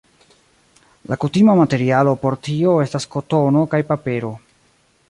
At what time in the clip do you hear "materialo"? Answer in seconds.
1.59-2.15